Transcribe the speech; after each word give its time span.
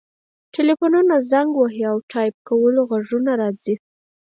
ټیلیفونونه 0.53 1.15
زنګ 1.31 1.49
وهي 1.57 1.83
او 1.91 1.97
د 2.01 2.05
ټایپ 2.11 2.35
کولو 2.49 2.81
غږونه 2.91 3.31
راځي 3.41 3.75